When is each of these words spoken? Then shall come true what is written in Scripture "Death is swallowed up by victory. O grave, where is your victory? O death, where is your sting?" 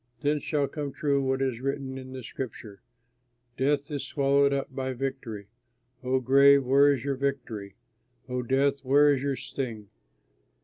Then 0.21 0.39
shall 0.39 0.67
come 0.67 0.91
true 0.93 1.21
what 1.21 1.43
is 1.43 1.61
written 1.61 1.95
in 1.95 2.19
Scripture 2.23 2.81
"Death 3.55 3.91
is 3.91 4.03
swallowed 4.03 4.51
up 4.51 4.73
by 4.73 4.93
victory. 4.93 5.45
O 6.03 6.19
grave, 6.19 6.65
where 6.65 6.91
is 6.91 7.05
your 7.05 7.15
victory? 7.15 7.75
O 8.27 8.41
death, 8.41 8.79
where 8.83 9.13
is 9.13 9.21
your 9.21 9.35
sting?" 9.35 9.89